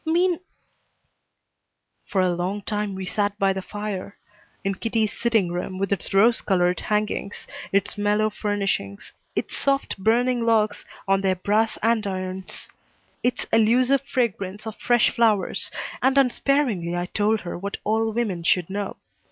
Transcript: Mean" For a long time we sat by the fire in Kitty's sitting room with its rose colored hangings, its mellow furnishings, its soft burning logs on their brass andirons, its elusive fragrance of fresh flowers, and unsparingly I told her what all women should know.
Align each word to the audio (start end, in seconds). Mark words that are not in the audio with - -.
Mean" 0.03 0.39
For 2.07 2.21
a 2.21 2.33
long 2.33 2.63
time 2.63 2.95
we 2.95 3.05
sat 3.05 3.37
by 3.37 3.53
the 3.53 3.61
fire 3.61 4.17
in 4.63 4.73
Kitty's 4.73 5.13
sitting 5.15 5.51
room 5.51 5.77
with 5.77 5.93
its 5.93 6.11
rose 6.11 6.41
colored 6.41 6.79
hangings, 6.79 7.45
its 7.71 7.99
mellow 7.99 8.31
furnishings, 8.31 9.13
its 9.35 9.55
soft 9.55 9.99
burning 9.99 10.43
logs 10.43 10.85
on 11.07 11.21
their 11.21 11.35
brass 11.35 11.77
andirons, 11.83 12.67
its 13.21 13.43
elusive 13.53 14.01
fragrance 14.01 14.65
of 14.65 14.75
fresh 14.77 15.11
flowers, 15.11 15.69
and 16.01 16.17
unsparingly 16.17 16.95
I 16.95 17.05
told 17.05 17.41
her 17.41 17.55
what 17.55 17.77
all 17.83 18.11
women 18.11 18.41
should 18.41 18.71
know. 18.71 18.97